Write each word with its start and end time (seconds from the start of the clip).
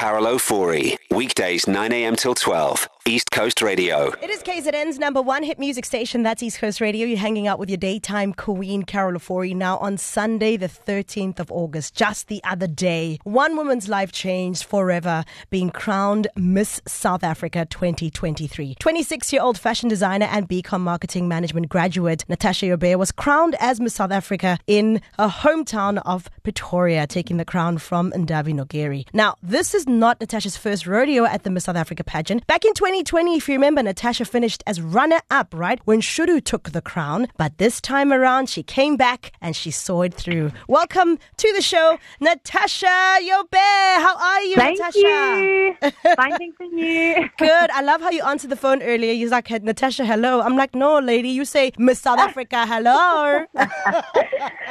Carol 0.00 0.24
Ofori. 0.24 1.09
Weekdays 1.12 1.66
9 1.66 1.92
a.m. 1.92 2.14
till 2.14 2.36
12. 2.36 2.88
East 3.06 3.32
Coast 3.32 3.62
Radio. 3.62 4.12
It 4.22 4.30
is 4.30 4.42
KZN's 4.42 4.98
number 4.98 5.20
one 5.20 5.42
hit 5.42 5.58
music 5.58 5.84
station. 5.84 6.22
That's 6.22 6.42
East 6.42 6.58
Coast 6.58 6.80
Radio. 6.80 7.06
You're 7.06 7.18
hanging 7.18 7.48
out 7.48 7.58
with 7.58 7.68
your 7.68 7.78
daytime 7.78 8.32
queen, 8.32 8.84
Carol 8.84 9.18
Ofori. 9.18 9.56
Now, 9.56 9.78
on 9.78 9.96
Sunday, 9.98 10.56
the 10.56 10.68
13th 10.68 11.40
of 11.40 11.50
August, 11.50 11.94
just 11.96 12.28
the 12.28 12.40
other 12.44 12.68
day, 12.68 13.18
one 13.24 13.56
woman's 13.56 13.88
life 13.88 14.12
changed 14.12 14.62
forever, 14.62 15.24
being 15.48 15.70
crowned 15.70 16.28
Miss 16.36 16.80
South 16.86 17.24
Africa 17.24 17.66
2023. 17.68 18.76
26 18.78 19.32
year 19.32 19.42
old 19.42 19.58
fashion 19.58 19.88
designer 19.88 20.26
and 20.26 20.48
BCom 20.48 20.80
marketing 20.80 21.26
management 21.26 21.68
graduate 21.68 22.24
Natasha 22.28 22.66
Joubert 22.66 22.98
was 22.98 23.10
crowned 23.10 23.56
as 23.58 23.80
Miss 23.80 23.94
South 23.94 24.12
Africa 24.12 24.58
in 24.68 25.00
her 25.18 25.28
hometown 25.28 26.00
of 26.04 26.30
Pretoria, 26.44 27.06
taking 27.08 27.38
the 27.38 27.44
crown 27.44 27.78
from 27.78 28.12
Ndavi 28.12 28.54
Nokeri. 28.54 29.06
Now, 29.12 29.34
this 29.42 29.74
is 29.74 29.88
not 29.88 30.20
Natasha's 30.20 30.56
first 30.56 30.86
rodeo 30.86 31.09
at 31.18 31.42
the 31.42 31.50
Miss 31.50 31.64
South 31.64 31.76
Africa 31.76 32.04
pageant. 32.04 32.46
Back 32.46 32.64
in 32.64 32.72
2020, 32.74 33.36
if 33.36 33.48
you 33.48 33.54
remember, 33.54 33.82
Natasha 33.82 34.24
finished 34.24 34.62
as 34.66 34.80
runner 34.80 35.20
up, 35.30 35.52
right, 35.52 35.80
when 35.84 36.00
Shudu 36.00 36.40
took 36.40 36.70
the 36.70 36.80
crown. 36.80 37.26
But 37.36 37.58
this 37.58 37.80
time 37.80 38.12
around, 38.12 38.48
she 38.48 38.62
came 38.62 38.96
back 38.96 39.32
and 39.40 39.56
she 39.56 39.70
saw 39.72 40.02
it 40.02 40.14
through. 40.14 40.52
Welcome 40.68 41.18
to 41.38 41.52
the 41.54 41.62
show, 41.62 41.98
Natasha 42.20 43.16
Joubert. 43.26 43.58
How 44.04 44.16
are 44.16 44.42
you, 44.42 44.54
Thank 44.54 44.78
Natasha? 44.78 44.98
you. 44.98 45.76
Fine, 46.16 46.38
thanks 46.38 46.56
and 46.60 46.78
you. 46.78 47.28
Good. 47.38 47.70
I 47.70 47.82
love 47.82 48.00
how 48.00 48.10
you 48.10 48.22
answered 48.22 48.50
the 48.50 48.56
phone 48.56 48.80
earlier. 48.82 49.12
You're 49.12 49.30
like, 49.30 49.50
Natasha, 49.50 50.04
hello. 50.04 50.40
I'm 50.40 50.56
like, 50.56 50.74
no, 50.74 51.00
lady. 51.00 51.30
You 51.30 51.44
say 51.44 51.72
Miss 51.76 51.98
South 52.00 52.18
Africa, 52.20 52.66
hello. 52.66 53.44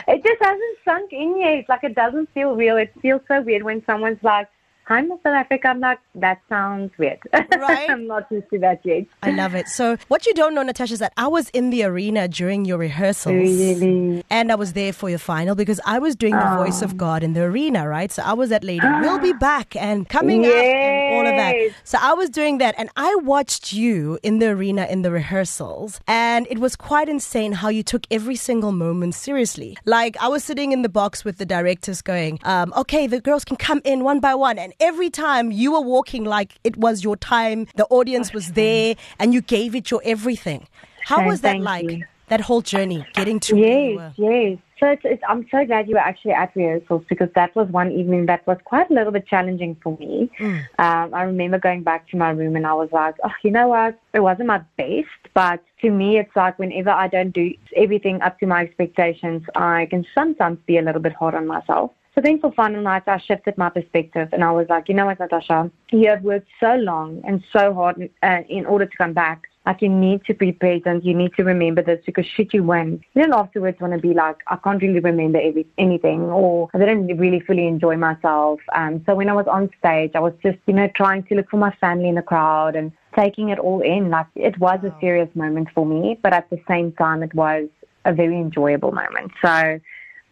It 0.08 0.24
just 0.24 0.42
hasn't 0.42 0.78
sunk 0.84 1.14
in 1.14 1.40
yet. 1.40 1.66
Like 1.70 1.84
it 1.84 1.94
doesn't 1.94 2.30
feel 2.34 2.56
real. 2.56 2.78
It 2.78 2.92
feels 3.00 3.22
so 3.28 3.42
weird 3.42 3.62
when 3.62 3.84
someone's 3.86 4.18
like, 4.24 4.48
"Hi, 4.90 5.02
Miss 5.02 5.20
South 5.24 5.36
Africa." 5.44 5.70
I'm 5.70 5.80
like, 5.80 6.00
that 6.16 6.40
sounds 6.50 6.92
weird. 6.98 7.20
Right. 7.34 7.90
I'm 7.94 8.08
not 8.08 8.30
used 8.32 8.50
to 8.50 8.60
that 8.60 8.82
yet. 8.84 9.06
I 9.24 9.32
love 9.32 9.56
it. 9.56 9.68
So, 9.68 9.98
what 10.08 10.26
you 10.26 10.34
don't 10.34 10.54
know, 10.56 10.64
Natasha, 10.64 10.94
is 10.94 11.00
that 11.00 11.14
I 11.16 11.28
was 11.28 11.50
in 11.50 11.70
the 11.70 11.84
arena 11.84 12.28
during 12.28 12.66
your 12.66 12.78
rehearsals. 12.78 13.36
Really? 13.36 14.24
And 14.30 14.52
I 14.52 14.56
was 14.56 14.74
there 14.74 14.92
for 14.94 15.10
your 15.10 15.20
final 15.20 15.56
because 15.56 15.80
I 15.86 16.00
was 16.00 16.16
doing 16.16 16.34
the 16.34 16.56
voice 16.58 16.82
of 16.82 16.98
God 16.98 17.24
in 17.24 17.34
the 17.34 17.44
arena, 17.44 17.88
right? 17.88 18.12
So 18.12 18.24
I 18.24 18.34
was 18.34 18.50
that 18.50 18.64
lady, 18.64 18.86
we'll 19.02 19.20
be 19.20 19.34
back 19.50 19.76
and 19.76 20.08
coming 20.10 20.46
up 20.46 20.54
and 20.54 21.16
all 21.16 21.28
of 21.32 21.38
that. 21.38 21.56
So 21.84 21.98
I 22.02 22.14
was 22.14 22.30
doing 22.30 22.58
that 22.58 22.76
and 22.78 22.90
I 22.96 23.16
watched 23.16 23.74
you 23.74 24.20
in 24.24 24.40
the 24.40 24.48
arena 24.48 24.86
in 24.90 25.02
the 25.04 25.12
rehearsals 25.12 26.00
and 26.08 26.48
it 26.50 26.60
was 26.60 26.76
quite 26.76 27.10
insane 27.10 27.54
how 27.54 27.70
you 27.70 27.84
took 27.84 28.06
every 28.12 28.36
single 28.36 28.72
moment 28.72 29.16
seriously. 29.16 29.78
Like 29.86 30.18
I 30.22 30.28
was 30.28 30.44
sitting 30.44 30.72
in 30.72 30.82
the 30.82 30.90
box 30.90 31.24
with 31.24 31.38
the 31.38 31.46
directors 31.46 32.02
going, 32.02 32.40
um, 32.44 32.74
okay, 32.76 33.08
the 33.08 33.22
girls 33.22 33.46
can 33.46 33.58
come 33.58 33.82
in 33.84 34.04
one 34.04 34.20
by 34.20 34.36
one. 34.36 34.58
And 34.58 34.74
every 34.80 35.10
time 35.10 35.52
you 35.52 35.74
were 35.74 35.82
walking 35.82 36.24
like 36.24 36.60
it 36.64 36.78
was 36.78 37.04
your 37.04 37.18
time, 37.18 37.68
the 37.76 37.86
audience 37.86 38.34
was 38.34 38.54
there 38.54 38.96
and 39.20 39.34
you 39.34 39.42
gave 39.42 39.76
it 39.76 39.92
your 39.92 40.02
everything. 40.04 40.68
How 41.06 41.26
was 41.26 41.42
that 41.42 41.60
like? 41.60 41.90
you. 41.90 42.06
That 42.28 42.42
whole 42.42 42.62
journey, 42.62 43.04
getting 43.14 43.40
to 43.40 43.58
Yes, 43.58 44.14
yes. 44.16 44.60
So 44.80 44.88
it's, 44.88 45.02
it's, 45.04 45.24
I'm 45.28 45.48
so 45.50 45.66
glad 45.66 45.90
you 45.90 45.96
were 45.96 46.00
actually 46.00 46.34
at 46.34 46.56
rehearsals 46.56 47.04
because 47.10 47.30
that 47.34 47.56
was 47.56 47.68
one 47.70 47.92
evening 47.92 48.28
that 48.28 48.46
was 48.48 48.58
quite 48.64 48.90
a 48.90 48.94
little 48.94 49.12
bit 49.12 49.28
challenging 49.28 49.76
for 49.82 49.98
me. 49.98 50.30
Mm. 50.40 50.60
Um, 50.78 51.14
I 51.14 51.24
remember 51.24 51.58
going 51.58 51.82
back 51.82 52.08
to 52.10 52.18
my 52.18 52.30
room 52.30 52.56
and 52.56 52.68
I 52.68 52.74
was 52.74 52.90
like, 52.92 53.16
oh, 53.24 53.32
you 53.44 53.50
know 53.50 53.70
what? 53.70 54.00
It 54.14 54.20
wasn't 54.20 54.48
my 54.48 54.62
best, 54.78 55.08
but 55.34 55.62
to 55.82 55.90
me, 55.90 56.20
it's 56.20 56.34
like 56.36 56.60
whenever 56.60 56.92
I 56.92 57.08
don't 57.08 57.32
do 57.32 57.52
everything 57.76 58.22
up 58.22 58.40
to 58.40 58.46
my 58.46 58.62
expectations, 58.62 59.44
I 59.56 59.88
can 59.90 60.06
sometimes 60.16 60.60
be 60.68 60.78
a 60.78 60.84
little 60.84 61.02
bit 61.02 61.14
hard 61.14 61.34
on 61.34 61.48
myself. 61.48 61.92
So 62.20 62.24
then 62.24 62.42
for 62.42 62.52
final 62.52 62.82
night, 62.82 63.04
I 63.08 63.18
shifted 63.18 63.58
my 63.58 63.70
perspective 63.70 64.28
and 64.34 64.44
I 64.44 64.52
was 64.52 64.68
like, 64.68 64.90
you 64.90 64.94
know 64.94 65.06
what, 65.06 65.22
Natasha, 65.22 65.72
you 65.90 66.10
have 66.10 66.22
worked 66.22 66.50
so 66.60 66.76
long 66.76 67.22
and 67.26 67.42
so 67.54 67.74
hard 67.74 68.10
uh, 68.22 68.40
in 68.50 68.66
order 68.66 68.86
to 68.88 68.98
come 68.98 69.14
back. 69.14 69.48
Like 69.66 69.82
you 69.82 69.88
need 69.88 70.26
to 70.26 70.34
be 70.34 70.52
present. 70.52 71.06
You 71.06 71.14
need 71.14 71.34
to 71.36 71.46
remember 71.46 71.82
this 71.82 72.02
because 72.06 72.26
should 72.26 72.54
you 72.54 72.62
win, 72.62 73.00
you 73.14 73.22
don't 73.22 73.34
afterwards 73.34 73.80
want 73.80 73.94
to 73.94 74.00
be 74.00 74.14
like, 74.14 74.36
I 74.48 74.58
can't 74.58 74.82
really 74.82 75.00
remember 75.00 75.40
every, 75.40 75.66
anything 75.78 76.24
or 76.24 76.68
I 76.74 76.80
didn't 76.80 77.08
really 77.18 77.40
fully 77.40 77.66
enjoy 77.66 77.96
myself. 77.96 78.60
Um, 78.76 79.02
so 79.06 79.16
when 79.16 79.30
I 79.30 79.34
was 79.34 79.48
on 79.48 79.70
stage, 79.80 80.12
I 80.14 80.20
was 80.20 80.34
just, 80.44 80.58
you 80.68 80.74
know, 80.74 80.90
trying 80.94 81.24
to 81.24 81.36
look 81.36 81.50
for 81.50 81.56
my 81.56 81.74
family 81.80 82.10
in 82.10 82.16
the 82.16 82.22
crowd 82.22 82.76
and 82.76 82.92
taking 83.18 83.48
it 83.48 83.60
all 83.60 83.80
in. 83.80 84.10
Like 84.10 84.28
it 84.36 84.60
was 84.60 84.82
a 84.84 84.94
serious 85.00 85.34
moment 85.36 85.70
for 85.74 85.86
me, 85.86 86.20
but 86.22 86.34
at 86.34 86.50
the 86.50 86.60
same 86.68 86.92
time, 86.92 87.24
it 87.24 87.34
was 87.34 87.70
a 88.04 88.14
very 88.14 88.36
enjoyable 88.36 88.92
moment. 88.92 89.32
So, 89.42 89.80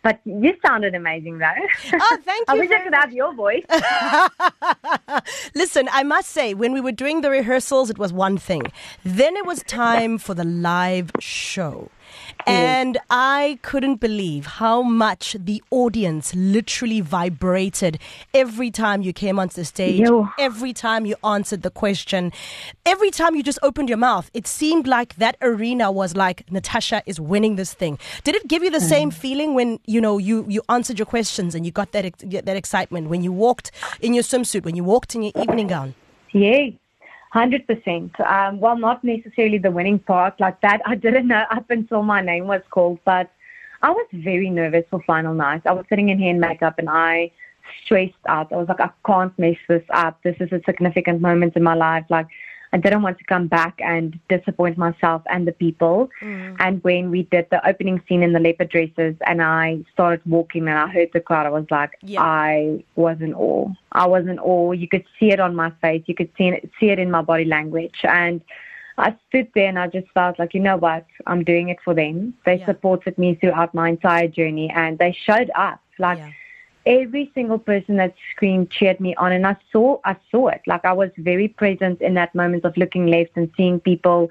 but 0.07 0.21
you 0.23 0.55
sounded 0.65 0.95
amazing 0.95 1.39
though. 1.39 1.61
Oh, 1.93 2.17
thank 2.23 2.47
you. 2.47 2.53
I 2.53 2.57
wish 2.57 2.67
I 2.67 2.69
very 2.69 2.83
could 2.85 2.93
have 2.93 3.11
your 3.11 3.33
voice. 3.33 3.65
Listen, 5.53 5.89
I 5.91 6.03
must 6.03 6.29
say, 6.29 6.53
when 6.53 6.71
we 6.71 6.79
were 6.79 6.93
doing 6.93 7.19
the 7.19 7.29
rehearsals, 7.29 7.89
it 7.89 7.97
was 7.97 8.13
one 8.13 8.37
thing. 8.37 8.61
Then 9.03 9.35
it 9.35 9.45
was 9.45 9.63
time 9.63 10.17
for 10.17 10.33
the 10.33 10.45
live 10.45 11.11
show. 11.19 11.89
And 12.45 12.97
I 13.09 13.59
couldn't 13.61 13.97
believe 13.97 14.45
how 14.45 14.81
much 14.81 15.35
the 15.39 15.61
audience 15.69 16.33
literally 16.33 17.01
vibrated 17.01 17.99
every 18.33 18.71
time 18.71 19.01
you 19.01 19.11
came 19.11 19.37
onto 19.37 19.55
the 19.55 19.65
stage, 19.65 19.99
Yo. 19.99 20.29
every 20.39 20.71
time 20.71 21.05
you 21.05 21.15
answered 21.23 21.61
the 21.61 21.69
question, 21.69 22.31
every 22.85 23.11
time 23.11 23.35
you 23.35 23.43
just 23.43 23.59
opened 23.63 23.89
your 23.89 23.97
mouth. 23.97 24.29
It 24.33 24.47
seemed 24.47 24.87
like 24.87 25.15
that 25.15 25.35
arena 25.41 25.91
was 25.91 26.15
like 26.15 26.49
Natasha 26.51 27.03
is 27.05 27.19
winning 27.19 27.55
this 27.55 27.73
thing. 27.73 27.99
Did 28.23 28.35
it 28.35 28.47
give 28.47 28.63
you 28.63 28.69
the 28.69 28.77
mm. 28.77 28.89
same 28.89 29.11
feeling 29.11 29.53
when 29.53 29.79
you 29.85 29.99
know 29.99 30.17
you 30.17 30.45
you 30.47 30.61
answered 30.69 30.99
your 30.99 31.05
questions 31.05 31.55
and 31.55 31.65
you 31.65 31.71
got 31.71 31.91
that 31.91 32.05
that 32.19 32.57
excitement 32.57 33.09
when 33.09 33.21
you 33.23 33.31
walked 33.31 33.71
in 34.01 34.13
your 34.13 34.23
swimsuit, 34.23 34.63
when 34.63 34.75
you 34.75 34.83
walked 34.83 35.15
in 35.15 35.23
your 35.23 35.33
evening 35.35 35.67
gown? 35.67 35.95
Yay. 36.31 36.77
100%. 37.33 38.19
Um, 38.19 38.59
well, 38.59 38.77
not 38.77 39.03
necessarily 39.03 39.57
the 39.57 39.71
winning 39.71 39.99
part 39.99 40.39
like 40.39 40.61
that. 40.61 40.81
I 40.85 40.95
didn't 40.95 41.27
know 41.27 41.43
up 41.51 41.69
until 41.69 42.03
my 42.03 42.21
name 42.21 42.47
was 42.47 42.61
called, 42.69 42.99
but 43.05 43.31
I 43.81 43.91
was 43.91 44.07
very 44.13 44.49
nervous 44.49 44.85
for 44.89 45.01
final 45.03 45.33
night. 45.33 45.61
I 45.65 45.73
was 45.73 45.85
sitting 45.89 46.09
in 46.09 46.19
hair 46.19 46.31
and 46.31 46.39
makeup 46.39 46.79
and 46.79 46.89
I 46.89 47.31
stressed 47.83 48.13
out. 48.27 48.51
I 48.51 48.55
was 48.55 48.67
like, 48.67 48.79
I 48.79 48.89
can't 49.05 49.37
mess 49.37 49.57
this 49.67 49.83
up. 49.93 50.21
This 50.23 50.35
is 50.39 50.51
a 50.51 50.61
significant 50.65 51.21
moment 51.21 51.55
in 51.55 51.63
my 51.63 51.75
life. 51.75 52.05
Like, 52.09 52.27
I 52.73 52.77
didn't 52.77 53.01
want 53.01 53.17
to 53.19 53.23
come 53.23 53.47
back 53.47 53.79
and 53.79 54.19
disappoint 54.29 54.77
myself 54.77 55.21
and 55.29 55.47
the 55.47 55.51
people. 55.51 56.09
Mm. 56.21 56.55
And 56.59 56.83
when 56.83 57.09
we 57.11 57.23
did 57.23 57.47
the 57.49 57.65
opening 57.67 58.01
scene 58.07 58.23
in 58.23 58.33
the 58.33 58.39
leopard 58.39 58.69
dresses, 58.69 59.15
and 59.25 59.41
I 59.41 59.83
started 59.93 60.21
walking, 60.25 60.67
and 60.67 60.77
I 60.77 60.87
heard 60.87 61.09
the 61.13 61.21
crowd, 61.21 61.45
I 61.45 61.49
was 61.49 61.65
like, 61.71 61.91
Yeah. 62.01 62.21
I 62.21 62.83
was 62.95 63.17
in 63.21 63.33
awe. 63.33 63.69
I 63.93 64.05
was 64.05 64.27
in 64.27 64.39
awe. 64.39 64.71
You 64.73 64.87
could 64.87 65.05
see 65.19 65.31
it 65.31 65.39
on 65.39 65.55
my 65.55 65.71
face. 65.81 66.03
You 66.07 66.15
could 66.15 66.29
see 66.37 66.49
it, 66.49 66.69
see 66.79 66.89
it 66.89 66.99
in 66.99 67.09
my 67.09 67.21
body 67.21 67.45
language. 67.45 67.99
And 68.03 68.41
I 68.97 69.15
stood 69.29 69.47
there 69.53 69.67
and 69.69 69.77
I 69.79 69.87
just 69.87 70.07
felt 70.13 70.39
like, 70.39 70.53
you 70.53 70.59
know 70.59 70.77
what? 70.77 71.05
I'm 71.27 71.43
doing 71.43 71.69
it 71.69 71.77
for 71.85 71.93
them. 71.93 72.33
They 72.45 72.55
Yeah. 72.55 72.65
supported 72.65 73.17
me 73.17 73.35
throughout 73.35 73.73
my 73.73 73.89
entire 73.89 74.27
journey 74.27 74.71
and 74.73 74.97
they 74.97 75.11
showed 75.13 75.51
up. 75.55 75.79
Like 75.99 76.17
Yeah. 76.17 76.31
Every 76.87 77.29
single 77.35 77.59
person 77.59 77.97
that 77.97 78.15
screamed 78.31 78.71
cheered 78.71 78.99
me 78.99 79.13
on 79.15 79.31
and 79.33 79.45
I 79.45 79.57
saw 79.71 79.99
I 80.05 80.15
saw 80.31 80.47
it. 80.47 80.61
Like 80.65 80.85
I 80.85 80.93
was 80.93 81.11
very 81.17 81.49
present 81.49 82.01
in 82.01 82.13
that 82.15 82.33
moment 82.33 82.63
of 82.65 82.75
looking 82.77 83.07
left 83.07 83.31
and 83.35 83.51
seeing 83.57 83.79
people 83.79 84.29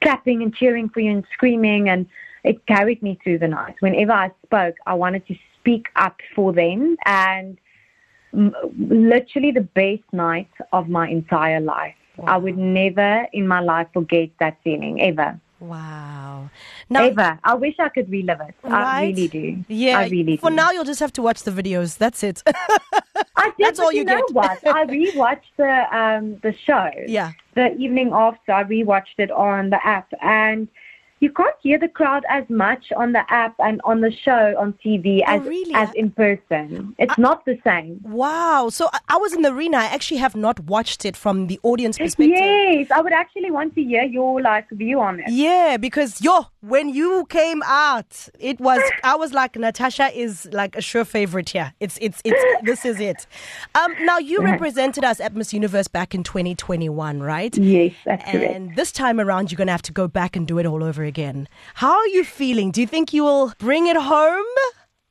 clapping 0.00 0.42
and 0.42 0.54
cheering 0.54 0.88
for 0.88 1.00
you 1.00 1.10
and 1.10 1.24
screaming 1.32 1.88
and 1.88 2.06
it 2.44 2.64
carried 2.66 3.02
me 3.02 3.18
through 3.22 3.38
the 3.38 3.48
night. 3.48 3.74
Whenever 3.80 4.12
I 4.12 4.30
spoke, 4.44 4.76
I 4.86 4.94
wanted 4.94 5.26
to 5.26 5.34
speak 5.58 5.88
up 5.96 6.20
for 6.34 6.52
them 6.52 6.96
and 7.04 7.58
literally 8.32 9.50
the 9.50 9.68
best 9.74 10.04
night 10.12 10.50
of 10.72 10.88
my 10.88 11.08
entire 11.08 11.60
life. 11.60 11.94
I 12.24 12.38
would 12.38 12.56
never 12.56 13.26
in 13.32 13.46
my 13.46 13.60
life 13.60 13.88
forget 13.92 14.30
that 14.40 14.58
feeling 14.62 15.02
ever. 15.02 15.38
Wow. 15.58 16.50
Now, 16.90 17.04
ever. 17.04 17.38
I 17.42 17.54
wish 17.54 17.74
I 17.78 17.88
could 17.88 18.10
relive 18.10 18.40
it. 18.40 18.54
I 18.64 19.06
really 19.06 19.28
do. 19.28 19.64
Yeah. 19.68 19.98
I 19.98 20.08
really 20.08 20.36
For 20.36 20.50
do. 20.50 20.56
now, 20.56 20.70
you'll 20.70 20.84
just 20.84 21.00
have 21.00 21.12
to 21.14 21.22
watch 21.22 21.42
the 21.44 21.50
videos. 21.50 21.96
That's 21.98 22.22
it. 22.22 22.42
I 23.36 23.52
did, 23.56 23.66
That's 23.66 23.78
all 23.78 23.92
you, 23.92 24.00
you 24.00 24.04
know 24.04 24.22
get. 24.26 24.34
what? 24.34 24.66
I 24.66 24.84
rewatched 24.86 25.52
the 25.56 25.96
um 25.96 26.38
the 26.42 26.54
show. 26.64 26.90
yeah. 27.06 27.32
The 27.54 27.74
evening 27.76 28.10
after, 28.12 28.52
I 28.52 28.64
rewatched 28.64 29.18
it 29.18 29.30
on 29.30 29.70
the 29.70 29.84
app, 29.86 30.12
and 30.20 30.68
you 31.20 31.30
can't 31.30 31.54
hear 31.62 31.78
the 31.78 31.88
crowd 31.88 32.24
as 32.28 32.44
much 32.50 32.92
on 32.96 33.12
the 33.12 33.22
app 33.32 33.54
and 33.58 33.80
on 33.84 34.00
the 34.02 34.10
show 34.12 34.54
on 34.58 34.74
TV 34.84 35.22
Oh, 35.26 35.36
as 35.36 35.42
really? 35.46 35.74
as 35.74 35.88
in 35.94 36.10
person. 36.10 36.94
It's 36.98 37.16
not 37.18 37.44
the 37.44 37.58
same. 37.64 38.00
Wow. 38.04 38.68
So 38.70 38.88
I- 38.92 39.00
I 39.08 39.16
was 39.16 39.32
in 39.32 39.42
the 39.42 39.52
arena. 39.52 39.78
I 39.78 39.84
actually 39.86 40.18
have 40.18 40.36
not 40.36 40.60
watched 40.60 41.04
it 41.04 41.16
from 41.16 41.46
the 41.46 41.58
audience 41.62 41.96
perspective. 41.98 42.36
Yes, 42.36 42.90
I 42.90 43.00
would 43.00 43.12
actually 43.12 43.50
want 43.50 43.74
to 43.76 43.82
hear 43.82 44.02
your 44.02 44.40
like 44.42 44.68
view 44.70 45.00
on 45.00 45.20
it. 45.20 45.26
Yeah, 45.30 45.76
because 45.78 46.20
yo, 46.20 46.46
when 46.60 46.88
you 46.90 47.24
came 47.30 47.62
out, 47.64 48.28
it 48.38 48.60
was 48.60 48.80
I 49.02 49.16
was 49.16 49.32
like 49.32 49.56
Natasha 49.56 50.08
is 50.18 50.46
like 50.52 50.76
a 50.76 50.82
sure 50.82 51.04
favorite 51.04 51.48
here. 51.50 51.72
It's 51.80 51.96
it's 52.00 52.20
it's 52.24 52.42
this 52.62 52.84
is 52.84 53.00
it. 53.00 53.26
Um, 53.74 53.94
now 54.04 54.18
you 54.18 54.42
represented 54.42 55.04
us 55.04 55.18
at 55.20 55.34
Miss 55.34 55.54
Universe 55.54 55.88
back 55.88 56.14
in 56.14 56.22
2021, 56.22 57.22
right? 57.22 57.56
Yes, 57.56 57.92
that's 58.04 58.22
correct. 58.30 58.54
And 58.54 58.76
this 58.76 58.92
time 58.92 59.18
around, 59.20 59.50
you're 59.50 59.56
gonna 59.56 59.72
have 59.72 59.82
to 59.82 59.92
go 59.92 60.08
back 60.08 60.36
and 60.36 60.46
do 60.46 60.58
it 60.58 60.66
all 60.66 60.82
over 60.84 61.04
again. 61.06 61.48
How 61.74 61.92
are 61.92 62.06
you 62.08 62.24
feeling? 62.24 62.70
Do 62.70 62.80
you 62.80 62.86
think 62.86 63.12
you 63.12 63.24
will 63.24 63.52
bring 63.58 63.86
it 63.86 63.96
home? 63.96 64.44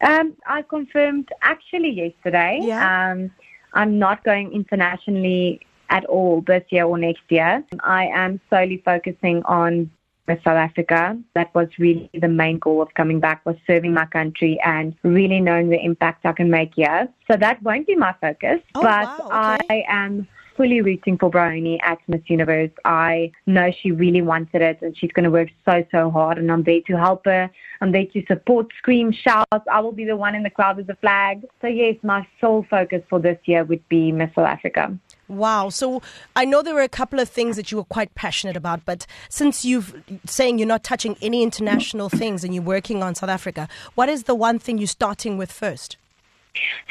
Um, 0.02 0.36
I 0.46 0.62
confirmed 0.62 1.30
actually 1.42 1.90
yesterday. 1.92 2.60
Yeah. 2.62 3.12
Um, 3.12 3.32
I'm 3.74 3.98
not 4.00 4.24
going 4.24 4.54
internationally 4.54 5.62
at 5.90 6.06
all 6.06 6.42
this 6.42 6.64
year 6.70 6.86
or 6.86 6.98
next 6.98 7.24
year. 7.30 7.64
I 7.84 8.06
am 8.08 8.40
solely 8.50 8.82
focusing 8.84 9.44
on 9.44 9.92
South 10.28 10.48
Africa. 10.48 11.18
That 11.36 11.54
was 11.54 11.68
really 11.78 12.10
the 12.14 12.28
main 12.28 12.58
goal 12.58 12.82
of 12.82 12.94
coming 12.96 13.20
back 13.20 13.46
was 13.46 13.56
serving 13.68 13.94
my 13.94 14.06
country 14.06 14.60
and 14.66 14.96
really 15.04 15.40
knowing 15.40 15.70
the 15.70 15.84
impact 15.84 16.26
I 16.26 16.34
can 16.34 16.50
make 16.50 16.74
here. 16.76 17.08
So 17.30 17.38
that 17.38 17.62
won't 17.62 17.86
be 17.86 17.96
my 17.96 18.16
focus, 18.20 18.62
Oh, 18.74 18.82
but 18.82 19.08
wow, 19.08 19.58
okay. 19.60 19.84
I 19.84 19.84
am 19.88 20.28
fully 20.56 20.82
rooting 20.82 21.18
for 21.18 21.30
Bryoni 21.30 21.78
at 21.84 22.00
Miss 22.08 22.22
Universe. 22.28 22.72
I 22.84 23.32
know 23.46 23.72
she 23.72 23.92
really 23.92 24.22
wanted 24.22 24.62
it 24.62 24.82
and 24.82 24.98
she's 24.98 25.12
going 25.12 25.26
to 25.26 25.32
work 25.32 25.50
so, 25.66 25.86
so 25.92 26.10
hard 26.10 26.38
and 26.38 26.52
I'm 26.52 26.64
there 26.64 26.82
to 26.88 26.98
help 26.98 27.26
her. 27.26 27.50
I'm 27.82 27.92
there 27.92 28.06
to 28.06 28.26
support, 28.28 28.68
scream, 28.78 29.12
shout. 29.12 29.48
I 29.52 29.80
will 29.82 29.92
be 29.92 30.06
the 30.06 30.16
one 30.16 30.36
in 30.36 30.44
the 30.44 30.50
crowd 30.50 30.78
with 30.78 30.88
the 30.88 30.96
flag. 30.96 31.46
So 31.62 31.68
yes, 31.68 31.96
my 32.04 32.28
sole 32.40 32.66
focus 32.70 33.02
for 33.10 33.20
this 33.20 33.40
year 33.46 33.64
would 33.64 33.88
be 33.90 34.12
Miss 34.12 34.34
South 34.36 34.48
Africa. 34.48 34.98
Wow. 35.28 35.70
So 35.70 36.02
I 36.36 36.46
know 36.46 36.62
there 36.62 36.76
were 36.76 36.82
a 36.82 36.90
couple 36.90 37.20
of 37.20 37.30
things 37.30 37.56
that 37.56 37.72
you 37.72 37.78
were 37.78 37.84
quite 37.84 38.14
passionate 38.16 38.56
about, 38.56 38.86
but 38.86 39.08
since 39.28 39.66
you've 39.66 40.04
saying 40.26 40.60
you're 40.60 40.68
not 40.68 40.84
touching 40.84 41.18
any 41.22 41.42
international 41.42 42.10
things 42.10 42.44
and 42.44 42.54
you're 42.54 42.64
working 42.64 43.02
on 43.02 43.16
South 43.16 43.30
Africa, 43.30 43.68
what 43.96 44.08
is 44.08 44.24
the 44.24 44.36
one 44.36 44.60
thing 44.60 44.78
you're 44.78 44.88
starting 44.88 45.38
with 45.38 45.52
first? 45.52 45.98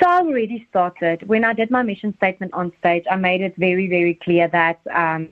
So 0.01 0.09
I 0.09 0.21
already 0.21 0.67
started. 0.71 1.27
When 1.29 1.45
I 1.45 1.53
did 1.53 1.71
my 1.71 1.83
mission 1.83 2.15
statement 2.17 2.53
on 2.55 2.73
stage, 2.79 3.05
I 3.11 3.17
made 3.17 3.41
it 3.41 3.55
very, 3.57 3.89
very 3.89 4.15
clear 4.15 4.49
that 4.49 4.81
um, 4.93 5.29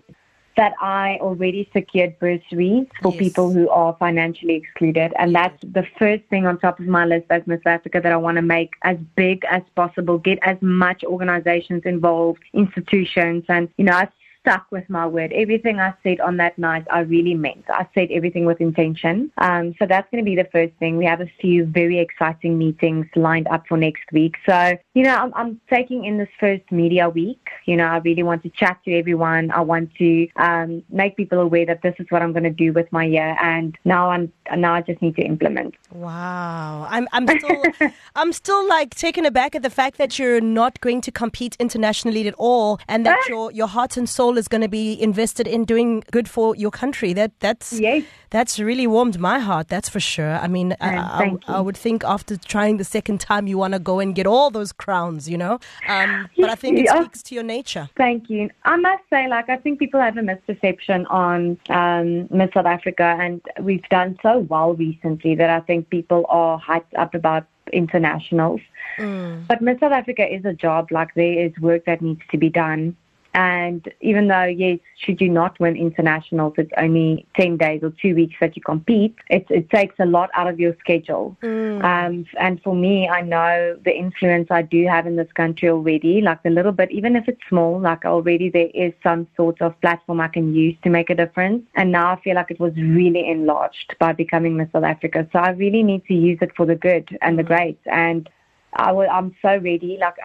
that 0.57 0.75
I 0.81 1.19
already 1.23 1.69
secured 1.73 2.19
bursaries 2.19 2.87
for 3.01 3.11
Yes. 3.13 3.19
people 3.19 3.51
who 3.51 3.71
are 3.71 3.97
financially 3.99 4.55
excluded, 4.55 5.13
and 5.19 5.35
that's 5.35 5.59
the 5.63 5.87
first 5.99 6.25
thing 6.25 6.47
on 6.47 6.59
top 6.59 6.79
of 6.79 6.87
my 6.87 7.07
list 7.07 7.27
as 7.31 7.43
Miss 7.47 7.61
Africa 7.65 8.01
that 8.03 8.13
I 8.13 8.17
want 8.17 8.37
to 8.37 8.43
make 8.43 8.75
as 8.83 8.99
big 9.17 9.45
as 9.51 9.63
possible. 9.75 10.19
Get 10.19 10.39
as 10.43 10.59
much 10.61 11.05
organizations 11.05 11.83
involved, 11.85 12.43
institutions, 12.53 13.45
and 13.49 13.69
you 13.79 13.85
know 13.85 13.93
I 13.93 14.09
stuck 14.43 14.67
with 14.71 14.89
my 14.91 15.07
word. 15.07 15.33
Everything 15.33 15.81
I 15.81 15.95
said 16.03 16.21
on 16.21 16.37
that 16.37 16.59
night, 16.59 16.85
I 16.91 17.01
really 17.01 17.35
meant. 17.35 17.65
I 17.69 17.87
said 17.95 18.09
everything 18.11 18.45
with 18.45 18.61
intention. 18.61 19.31
Um, 19.39 19.75
so 19.79 19.87
that's 19.87 20.11
going 20.11 20.23
to 20.23 20.29
be 20.29 20.37
the 20.37 20.49
first 20.53 20.75
thing. 20.79 20.97
We 20.97 21.07
have 21.07 21.21
a 21.21 21.31
few 21.41 21.65
very 21.65 21.99
exciting 21.99 22.59
meetings 22.59 23.07
lined 23.17 23.47
up 23.49 23.65
for 23.69 23.77
next 23.77 24.11
week. 24.13 24.35
So, 24.45 24.77
you 24.95 25.05
know, 25.05 25.15
I'm, 25.15 25.33
I'm 25.35 25.61
taking 25.71 26.05
in 26.05 26.19
this 26.19 26.29
first 26.39 26.71
media 26.71 27.09
week. 27.09 27.49
You 27.67 27.77
know, 27.77 27.87
I 27.87 27.99
really 27.99 28.23
want 28.23 28.43
to 28.43 28.51
chat 28.51 28.79
to 28.85 28.93
everyone. 28.93 29.51
I 29.53 29.61
want 29.61 29.95
to 29.97 30.29
um, 30.37 30.83
make 30.91 31.17
people 31.17 31.39
aware 31.39 31.65
that 31.67 31.83
this 31.83 31.95
is 31.99 32.07
what 32.11 32.23
I'm 32.23 32.33
going 32.33 32.45
to 32.45 32.51
do 32.51 32.73
with 32.73 32.91
my 32.93 33.05
year. 33.05 33.37
And 33.41 33.79
now 33.85 34.11
I'm 34.11 34.33
now 34.57 34.75
I 34.75 34.83
just 34.83 35.01
need 35.01 35.17
to 35.17 35.23
implement. 35.23 35.75
Wow. 35.93 36.87
I'm 36.91 37.07
I'm 37.13 37.29
still 37.29 37.63
I'm 38.17 38.33
still 38.33 38.69
like 38.69 38.95
taken 38.95 39.25
aback 39.25 39.55
at 39.55 39.63
the 39.63 39.71
fact 39.71 39.99
that 39.99 40.19
you're 40.19 40.41
not 40.41 40.81
going 40.81 41.01
to 41.03 41.13
compete 41.13 41.57
internationally 41.61 42.27
at 42.27 42.35
all 42.35 42.81
and 42.89 43.07
that 43.07 43.19
your 43.29 43.53
your 43.53 43.69
heart 43.69 43.97
and 43.97 44.09
soul 44.09 44.32
is 44.39 44.49
going 44.49 44.63
to 44.63 44.69
be 44.69 45.01
invested 45.01 45.47
in 45.47 45.65
doing 45.65 46.03
good 46.11 46.29
for 46.29 46.55
your 46.57 46.71
country. 46.71 47.13
That 47.13 47.33
that's 47.41 47.81
Yes. 47.81 48.05
that's 48.31 48.59
really 48.59 48.87
warmed 48.87 49.19
my 49.19 49.39
heart, 49.39 49.69
that's 49.69 49.89
for 49.89 50.01
sure. 50.01 50.37
I 50.37 50.49
mean, 50.49 50.75
I, 50.81 50.97
I, 50.97 51.57
I 51.59 51.61
would 51.61 51.77
think 51.77 52.05
after 52.05 52.37
trying 52.37 52.79
the 52.79 52.85
second 52.85 53.21
time 53.21 53.47
you 53.47 53.59
want 53.59 53.75
to 53.75 53.79
go 53.79 54.01
and 54.01 54.15
get 54.15 54.27
all 54.27 54.51
those 54.51 54.73
crowns, 54.73 55.29
you 55.29 55.37
know? 55.37 55.59
Um, 55.89 56.29
but 56.39 56.49
I 56.51 56.55
think 56.55 56.79
it 56.79 56.89
speaks 56.89 57.23
to 57.25 57.35
your 57.35 57.45
nature. 57.45 57.89
Thank 57.97 58.31
you. 58.31 58.51
I 58.65 58.77
must 58.77 59.03
say, 59.11 59.29
like, 59.29 59.49
I 59.49 59.57
think 59.57 59.79
people 59.79 60.01
have 60.01 60.17
a 60.17 60.23
misperception 60.23 61.05
on 61.11 61.59
um, 61.69 62.29
Miss 62.31 62.51
South 62.55 62.67
Africa, 62.67 63.17
and 63.21 63.41
we've 63.61 63.87
done 63.91 64.19
so 64.23 64.39
well 64.41 64.75
recently 64.75 65.35
that 65.35 65.51
I 65.51 65.61
think 65.61 65.91
people 65.91 66.25
are 66.29 66.61
hyped 66.61 66.97
up 66.97 67.15
about 67.15 67.45
internationals. 67.73 68.61
But 68.99 69.61
Miss 69.61 69.81
South 69.81 69.93
Africa 69.93 70.27
is 70.27 70.45
a 70.45 70.53
job, 70.53 70.91
like, 70.91 71.15
there 71.15 71.47
is 71.47 71.53
work 71.61 71.85
that 71.87 72.01
needs 72.03 72.23
to 72.31 72.39
be 72.39 72.49
done. 72.49 72.97
And 73.35 73.91
even 74.01 74.29
though, 74.29 74.45
yes, 74.45 74.79
should 74.99 75.21
you 75.21 75.31
not 75.31 75.59
win 75.59 75.77
internationals, 75.77 76.55
it's 76.59 76.71
only 76.77 77.27
10 77.37 77.57
days 77.57 77.81
or 77.83 77.91
two 77.91 78.15
weeks 78.15 78.35
that 78.41 78.57
you 78.57 78.63
compete, 78.63 79.17
it, 79.31 79.47
it 79.49 79.71
takes 79.71 79.95
a 79.99 80.05
lot 80.05 80.29
out 80.35 80.49
of 80.49 80.61
your 80.61 80.77
schedule. 80.81 81.37
Um, 81.83 82.27
and 82.39 82.61
for 82.63 82.75
me, 82.75 83.09
I 83.09 83.23
know 83.23 83.79
the 83.85 83.97
influence 83.97 84.49
I 84.51 84.63
do 84.63 84.87
have 84.87 85.07
in 85.07 85.17
this 85.17 85.33
country 85.33 85.71
already, 85.71 86.21
like 86.21 86.41
a 86.45 86.51
little 86.51 86.73
bit, 86.73 86.91
even 86.91 87.17
if 87.17 87.27
it's 87.27 87.41
small, 87.49 87.81
like 87.81 88.05
already 88.05 88.51
there 88.51 88.71
is 88.75 88.93
some 89.03 89.27
sort 89.37 89.63
of 89.63 89.81
platform 89.81 90.21
I 90.21 90.29
can 90.29 90.55
use 90.55 90.77
to 90.85 90.91
make 90.91 91.09
a 91.09 91.15
difference. 91.15 91.65
And 91.75 91.91
now 91.91 92.13
I 92.13 92.21
feel 92.21 92.35
like 92.35 92.51
it 92.51 92.61
was 92.61 92.75
really 92.77 93.29
enlarged 93.29 93.97
by 93.99 94.13
becoming 94.13 94.57
Miss 94.59 94.71
South 94.73 94.85
Africa. 94.85 95.27
So 95.33 95.39
I 95.39 95.51
really 95.51 95.83
need 95.83 96.05
to 96.07 96.15
use 96.15 96.39
it 96.43 96.51
for 96.55 96.67
the 96.67 96.75
good 96.77 97.17
and 97.23 97.39
the 97.39 97.43
great. 97.43 97.79
And 97.87 98.29
I 98.75 98.93
will, 98.93 99.09
I'm 99.11 99.35
so 99.43 99.57
ready. 99.57 99.99
Like, 100.01 100.17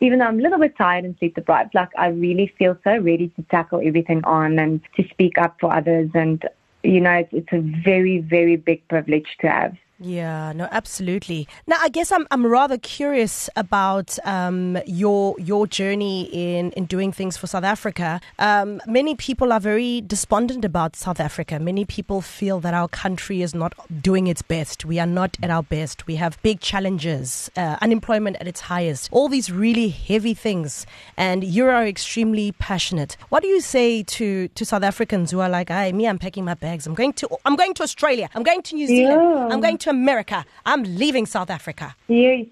even 0.00 0.18
though 0.18 0.26
I'm 0.26 0.38
a 0.38 0.42
little 0.42 0.58
bit 0.58 0.76
tired 0.76 1.04
and 1.04 1.16
sleep 1.18 1.34
deprived, 1.34 1.74
like 1.74 1.90
I 1.96 2.08
really 2.08 2.52
feel 2.58 2.76
so 2.84 2.98
ready 2.98 3.28
to 3.36 3.42
tackle 3.50 3.80
everything 3.82 4.24
on 4.24 4.58
and 4.58 4.80
to 4.96 5.08
speak 5.08 5.38
up 5.38 5.56
for 5.60 5.72
others. 5.72 6.10
And, 6.14 6.44
you 6.82 7.00
know, 7.00 7.12
it's, 7.12 7.32
it's 7.32 7.52
a 7.52 7.60
very, 7.82 8.18
very 8.18 8.56
big 8.56 8.86
privilege 8.88 9.36
to 9.40 9.48
have. 9.48 9.76
Yeah, 9.98 10.52
no, 10.52 10.68
absolutely. 10.72 11.48
Now, 11.66 11.76
I 11.80 11.88
guess 11.88 12.12
I'm 12.12 12.26
I'm 12.30 12.44
rather 12.44 12.76
curious 12.76 13.48
about 13.56 14.18
um, 14.26 14.76
your 14.86 15.34
your 15.38 15.66
journey 15.66 16.24
in, 16.24 16.70
in 16.72 16.84
doing 16.84 17.12
things 17.12 17.38
for 17.38 17.46
South 17.46 17.64
Africa. 17.64 18.20
Um, 18.38 18.82
many 18.86 19.14
people 19.14 19.54
are 19.54 19.60
very 19.60 20.02
despondent 20.02 20.66
about 20.66 20.96
South 20.96 21.18
Africa. 21.18 21.58
Many 21.58 21.86
people 21.86 22.20
feel 22.20 22.60
that 22.60 22.74
our 22.74 22.88
country 22.88 23.40
is 23.40 23.54
not 23.54 23.72
doing 24.02 24.26
its 24.26 24.42
best. 24.42 24.84
We 24.84 24.98
are 24.98 25.06
not 25.06 25.38
at 25.42 25.48
our 25.48 25.62
best. 25.62 26.06
We 26.06 26.16
have 26.16 26.36
big 26.42 26.60
challenges, 26.60 27.50
uh, 27.56 27.78
unemployment 27.80 28.36
at 28.36 28.46
its 28.46 28.60
highest, 28.60 29.08
all 29.12 29.30
these 29.30 29.50
really 29.50 29.88
heavy 29.88 30.34
things. 30.34 30.84
And 31.16 31.42
you 31.42 31.64
are 31.68 31.86
extremely 31.86 32.52
passionate. 32.52 33.16
What 33.30 33.42
do 33.42 33.48
you 33.48 33.62
say 33.62 34.02
to 34.02 34.48
to 34.48 34.64
South 34.66 34.82
Africans 34.82 35.30
who 35.30 35.40
are 35.40 35.48
like, 35.48 35.70
"Hey, 35.70 35.90
me, 35.92 36.06
I'm 36.06 36.18
packing 36.18 36.44
my 36.44 36.54
bags. 36.54 36.86
I'm 36.86 36.94
going 36.94 37.14
to 37.14 37.30
I'm 37.46 37.56
going 37.56 37.72
to 37.74 37.82
Australia. 37.82 38.28
I'm 38.34 38.42
going 38.42 38.60
to 38.60 38.74
New 38.74 38.86
Zealand. 38.88 39.22
Yeah. 39.22 39.48
I'm 39.54 39.62
going 39.62 39.78
to 39.78 39.85
America. 39.86 40.44
I'm 40.64 40.82
leaving 40.82 41.26
South 41.26 41.50
Africa. 41.50 41.96
Yes. 42.08 42.46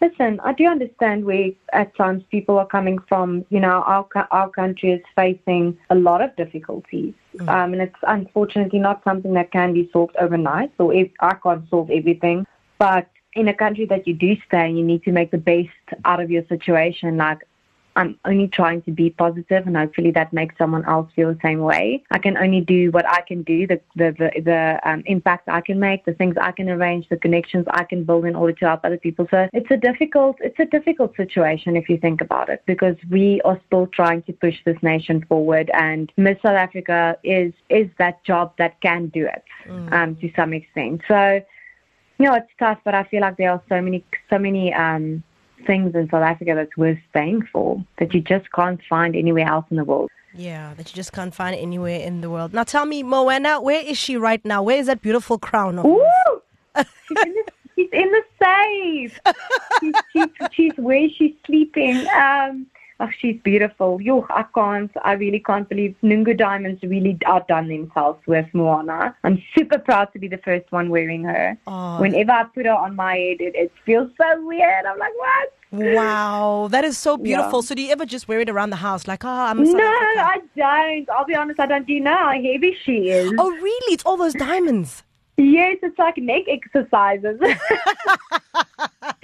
Listen, 0.00 0.40
I 0.40 0.52
do 0.52 0.66
understand 0.66 1.24
where 1.24 1.50
at 1.72 1.96
times 1.96 2.22
people 2.30 2.58
are 2.58 2.66
coming 2.66 2.98
from. 3.08 3.46
You 3.48 3.60
know, 3.60 3.82
our 3.86 4.06
our 4.30 4.50
country 4.50 4.92
is 4.92 5.02
facing 5.14 5.78
a 5.88 5.94
lot 5.94 6.20
of 6.20 6.36
difficulties, 6.36 7.14
um, 7.40 7.72
and 7.72 7.80
it's 7.80 7.96
unfortunately 8.06 8.78
not 8.78 9.02
something 9.04 9.32
that 9.32 9.52
can 9.52 9.72
be 9.72 9.88
solved 9.92 10.14
overnight. 10.16 10.70
So 10.76 10.90
if 10.90 11.10
I 11.20 11.34
can't 11.42 11.68
solve 11.70 11.90
everything, 11.90 12.46
but 12.78 13.08
in 13.32 13.48
a 13.48 13.54
country 13.54 13.86
that 13.86 14.06
you 14.06 14.14
do 14.14 14.36
stay, 14.46 14.70
you 14.70 14.84
need 14.84 15.02
to 15.04 15.12
make 15.12 15.30
the 15.30 15.38
best 15.38 15.68
out 16.04 16.20
of 16.20 16.30
your 16.30 16.44
situation. 16.46 17.16
Like 17.16 17.46
I'm 17.96 18.18
only 18.24 18.48
trying 18.48 18.82
to 18.82 18.92
be 18.92 19.10
positive, 19.10 19.66
and 19.66 19.76
hopefully 19.76 20.10
that 20.12 20.32
makes 20.32 20.56
someone 20.58 20.84
else 20.84 21.10
feel 21.16 21.32
the 21.32 21.40
same 21.42 21.60
way. 21.60 22.04
I 22.10 22.18
can 22.18 22.36
only 22.36 22.60
do 22.60 22.90
what 22.90 23.06
I 23.08 23.22
can 23.22 23.42
do, 23.42 23.66
the 23.66 23.80
the 23.96 24.14
the, 24.20 24.42
the 24.42 24.60
um, 24.90 25.02
impact 25.06 25.48
I 25.48 25.62
can 25.62 25.80
make, 25.80 26.04
the 26.04 26.14
things 26.14 26.36
I 26.40 26.52
can 26.52 26.68
arrange, 26.68 27.08
the 27.08 27.16
connections 27.16 27.64
I 27.70 27.84
can 27.84 28.04
build 28.04 28.24
in 28.26 28.36
order 28.36 28.52
to 28.52 28.64
help 28.66 28.80
other 28.84 28.98
people. 28.98 29.26
So 29.30 29.48
it's 29.52 29.70
a 29.70 29.76
difficult 29.76 30.36
it's 30.40 30.60
a 30.60 30.66
difficult 30.66 31.16
situation 31.16 31.76
if 31.76 31.88
you 31.88 31.96
think 31.96 32.20
about 32.20 32.48
it, 32.48 32.62
because 32.66 32.96
we 33.10 33.40
are 33.42 33.60
still 33.66 33.86
trying 33.88 34.22
to 34.24 34.32
push 34.32 34.56
this 34.64 34.80
nation 34.82 35.24
forward, 35.28 35.70
and 35.72 36.12
Miss 36.16 36.36
South 36.42 36.60
Africa 36.66 37.16
is 37.24 37.52
is 37.70 37.88
that 37.98 38.22
job 38.24 38.52
that 38.58 38.80
can 38.80 39.06
do 39.08 39.26
it 39.26 39.44
um, 39.92 40.16
to 40.16 40.30
some 40.36 40.52
extent. 40.52 41.00
So 41.08 41.40
you 42.18 42.24
know, 42.24 42.34
it's 42.34 42.50
tough, 42.58 42.78
but 42.84 42.94
I 42.94 43.04
feel 43.04 43.20
like 43.20 43.36
there 43.36 43.50
are 43.50 43.62
so 43.68 43.80
many, 43.82 44.02
so 44.30 44.38
many 44.38 44.72
um, 44.72 45.22
things 45.66 45.94
in 45.94 46.08
South 46.10 46.22
Africa 46.22 46.52
that's 46.54 46.76
worth 46.76 46.98
staying 47.10 47.48
for 47.52 47.84
that 47.98 48.14
you 48.14 48.20
just 48.20 48.50
can't 48.52 48.80
find 48.88 49.16
anywhere 49.16 49.46
else 49.46 49.64
in 49.70 49.76
the 49.76 49.84
world. 49.84 50.10
Yeah, 50.34 50.74
that 50.74 50.90
you 50.90 50.94
just 50.94 51.12
can't 51.12 51.34
find 51.34 51.56
anywhere 51.56 52.00
in 52.00 52.20
the 52.20 52.28
world. 52.28 52.52
Now 52.52 52.64
tell 52.64 52.84
me, 52.84 53.02
Moana, 53.02 53.60
where 53.60 53.82
is 53.82 53.96
she 53.96 54.16
right 54.16 54.44
now? 54.44 54.62
Where 54.62 54.78
is 54.78 54.86
that 54.86 55.00
beautiful 55.00 55.38
crown 55.38 55.78
of? 55.78 55.86
Ooh! 55.86 56.42
she's, 56.76 57.18
in 57.24 57.32
the, 57.32 57.44
she's 57.74 57.88
in 57.92 58.12
the 58.12 58.22
safe. 58.42 59.20
she's, 59.80 59.94
she's, 60.12 60.48
she's 60.52 60.72
where 60.76 61.08
she's 61.16 61.34
sleeping. 61.46 62.06
Um, 62.08 62.66
oh, 63.00 63.08
she's 63.18 63.40
beautiful. 63.42 64.00
Yo, 64.00 64.26
I 64.30 64.44
can't, 64.54 64.90
I 65.04 65.12
really 65.12 65.40
can't 65.40 65.68
believe 65.68 65.94
Nungu 66.02 66.36
Diamonds 66.36 66.82
really 66.82 67.18
outdone 67.26 67.68
themselves 67.68 68.20
with 68.26 68.46
Moana. 68.52 69.16
I'm 69.24 69.42
super 69.56 69.78
proud 69.78 70.12
to 70.12 70.18
be 70.18 70.28
the 70.28 70.38
first 70.38 70.70
one 70.70 70.90
wearing 70.90 71.24
her. 71.24 71.56
Oh. 71.66 72.00
Whenever 72.00 72.32
I 72.32 72.44
put 72.44 72.66
her 72.66 72.72
on 72.72 72.96
my 72.96 73.14
head, 73.14 73.40
it, 73.40 73.54
it 73.54 73.72
feels 73.84 74.10
so 74.16 74.46
weird. 74.46 74.86
I'm 74.86 74.98
like, 74.98 75.12
what? 75.16 75.52
Wow, 75.72 76.68
that 76.70 76.84
is 76.84 76.96
so 76.96 77.16
beautiful. 77.16 77.60
Yeah. 77.60 77.66
So 77.66 77.74
do 77.74 77.82
you 77.82 77.90
ever 77.90 78.06
just 78.06 78.28
wear 78.28 78.40
it 78.40 78.48
around 78.48 78.70
the 78.70 78.76
house 78.76 79.08
like, 79.08 79.24
oh, 79.24 79.28
I'm 79.28 79.60
a 79.60 79.64
No, 79.64 79.78
I 79.84 80.40
don't. 80.56 81.10
I'll 81.10 81.24
be 81.24 81.34
honest, 81.34 81.58
I 81.60 81.66
don't. 81.66 81.86
Do 81.86 81.92
you 81.92 82.00
know 82.00 82.16
how 82.16 82.32
heavy 82.32 82.76
she 82.84 83.10
is? 83.10 83.32
Oh, 83.36 83.50
really? 83.50 83.94
It's 83.94 84.04
all 84.04 84.16
those 84.16 84.34
diamonds. 84.34 85.02
Yes, 85.36 85.76
it's 85.82 85.98
like 85.98 86.16
neck 86.16 86.44
exercises. 86.48 87.38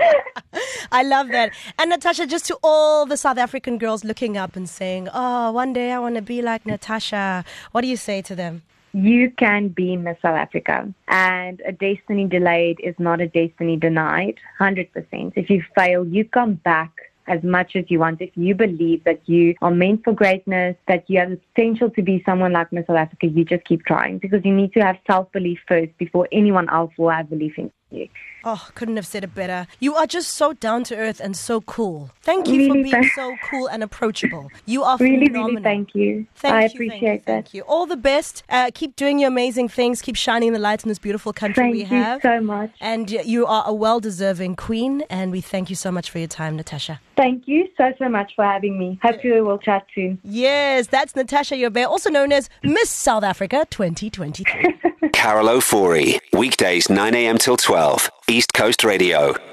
I 0.93 1.03
love 1.03 1.29
that. 1.29 1.53
And 1.79 1.91
Natasha, 1.91 2.27
just 2.27 2.47
to 2.47 2.59
all 2.63 3.07
the 3.07 3.17
South 3.17 3.39
African 3.39 3.79
girls 3.79 4.05
looking 4.05 4.37
up 4.37 4.57
and 4.57 4.69
saying, 4.69 5.09
oh, 5.13 5.53
one 5.53 5.73
day 5.73 5.93
I 5.93 5.99
want 5.99 6.17
to 6.17 6.23
be 6.23 6.43
like 6.43 6.67
Natasha. 6.67 7.45
What 7.73 7.81
do 7.81 7.89
you 7.89 7.97
say 7.97 8.23
to 8.23 8.35
them? 8.35 8.63
you 8.93 9.31
can 9.31 9.69
be 9.69 9.97
Miss 9.97 10.19
South 10.21 10.37
Africa, 10.37 10.93
and 11.09 11.63
a 11.67 11.73
destiny 11.73 12.27
delayed 12.27 12.79
is 12.81 12.95
not 12.99 13.21
a 13.21 13.27
destiny 13.27 13.77
denied. 13.77 14.39
Hundred 14.59 14.93
percent. 14.93 15.33
If 15.37 15.49
you 15.49 15.63
fail, 15.75 16.07
you 16.07 16.25
come 16.25 16.55
back 16.55 16.91
as 17.27 17.43
much 17.43 17.75
as 17.75 17.85
you 17.89 18.01
want. 18.01 18.21
If 18.21 18.31
you 18.35 18.55
believe 18.55 19.05
that 19.05 19.21
you 19.27 19.55
are 19.63 19.71
meant 19.71 20.05
for 20.05 20.13
greatness, 20.13 20.77
that 20.89 21.09
you 21.09 21.19
have 21.21 21.31
the 21.31 21.41
potential 21.55 21.89
to 21.91 22.03
be 22.03 22.23
someone 22.27 22.53
like 22.53 22.73
Miss 22.73 22.87
South 22.87 22.97
Africa, 22.97 23.27
you 23.27 23.45
just 23.45 23.65
keep 23.65 23.85
trying 23.87 24.19
because 24.19 24.45
you 24.45 24.55
need 24.55 24.75
to 24.75 24.81
have 24.81 24.99
self 25.07 25.33
belief 25.33 25.59
first 25.67 25.97
before 25.97 26.29
anyone 26.31 26.69
else 26.69 26.93
will 26.99 27.11
have 27.11 27.31
belief 27.31 27.59
in 27.59 27.73
you. 27.91 28.09
Oh, 28.45 28.69
couldn't 28.75 28.97
have 28.97 29.07
said 29.07 29.25
it 29.25 29.35
better. 29.35 29.67
You 29.81 29.95
are 29.95 30.07
just 30.07 30.31
so 30.31 30.53
down 30.53 30.85
to 30.85 30.97
earth 30.97 31.21
and 31.21 31.37
so 31.37 31.61
cool. 31.63 32.11
Thank 32.23 32.49
you 32.49 32.57
Really 32.57 32.69
for 32.69 32.75
being 32.75 32.91
thank- 32.91 33.13
so 33.13 33.37
cool 33.51 33.69
and 33.69 33.83
approachable. 33.83 34.51
You 34.67 34.83
are 34.83 34.97
Really, 34.99 35.27
phenomenal. 35.27 35.51
really 35.51 35.63
thank 35.63 35.95
you. 35.95 36.27
Thank 36.37 36.55
I 36.55 36.61
you, 36.63 36.67
appreciate 36.67 37.01
thank 37.01 37.03
you, 37.03 37.19
that. 37.19 37.25
Thank 37.27 37.55
you. 37.55 37.63
All 37.63 37.87
the 37.87 37.97
best. 37.97 38.43
Uh, 38.49 38.71
keep 38.75 38.97
doing 38.97 39.19
your 39.19 39.29
amazing 39.29 39.69
things. 39.69 40.03
Keep 40.03 40.17
shining 40.17 40.53
the 40.53 40.59
light 40.59 40.83
in 40.85 40.89
this 40.89 40.99
beautiful 40.99 41.33
country 41.33 41.63
Thank 41.65 41.75
we 41.75 41.83
have. 41.85 42.21
Thank 42.23 42.35
you 42.35 42.41
so 42.41 42.45
much. 42.47 42.71
and 42.81 43.11
you 43.11 43.47
are 43.47 43.65
a 43.67 43.73
well-deserving 43.75 44.57
queen, 44.57 45.03
and 45.09 45.31
we 45.33 45.41
thank 45.41 45.71
you 45.71 45.77
so 45.77 45.91
much 45.93 46.11
for 46.11 46.19
your 46.19 46.29
time, 46.29 46.57
Natasha. 46.57 47.01
Thank 47.17 47.47
you 47.47 47.69
so, 47.77 47.93
so 47.99 48.09
much 48.09 48.33
for 48.35 48.45
having 48.45 48.79
me. 48.79 48.99
Hopefully, 49.03 49.41
we'll 49.41 49.59
chat 49.59 49.87
soon. 49.95 50.19
Yes, 50.25 50.87
that's 50.89 51.15
Natasha 51.15 51.57
Joubert, 51.57 51.87
also 51.87 52.11
known 52.11 52.33
as 52.33 52.49
Miss 52.63 52.91
South 52.91 53.23
Africa 53.23 53.67
2023. 53.71 54.75
Carol 55.13 55.47
Ofori. 55.49 56.19
Weekdays 56.33 56.89
9 56.89 57.15
a.m. 57.15 57.39
till 57.39 57.57
12. 57.57 58.11
East 58.33 58.55
Coast 58.55 58.83
Radio. 58.83 59.52